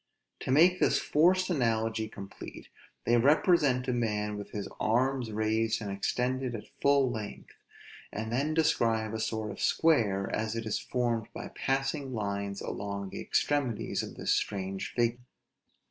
[0.39, 2.69] To make this forced analogy complete,
[3.05, 7.53] they represent a man with his arms raised and extended at full length,
[8.11, 13.11] and then describe a sort of square, as it is formed by passing lines along
[13.11, 15.19] the extremities of this strange figure.